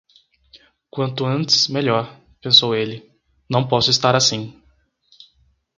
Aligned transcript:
Quanto 0.89 1.27
antes, 1.27 1.67
melhor, 1.67 2.19
pensou 2.41 2.73
ele; 2.73 3.07
não 3.47 3.67
posso 3.67 3.91
estar 3.91 4.15
assim... 4.15 4.59